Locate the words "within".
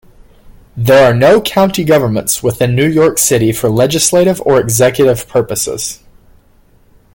2.41-2.73